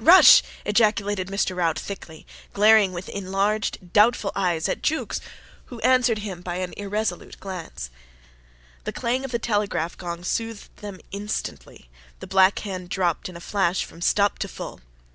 [0.00, 1.54] "Rush!" ejaculated Mr.
[1.54, 5.20] Rout thickly, glaring with enlarged, doubtful eyes at Jukes,
[5.66, 7.90] who answered him by an irresolute glance.
[8.84, 11.90] The clang of the telegraph gong soothed them instantly.
[12.20, 14.80] The black hand dropped in a flash from STOP to FULL.